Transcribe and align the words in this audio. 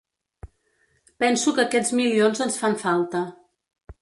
Penso 1.23 1.53
que 1.59 1.67
aquests 1.67 1.95
milions 2.01 2.43
ens 2.47 2.61
fan 2.63 2.79
falta. 2.89 3.23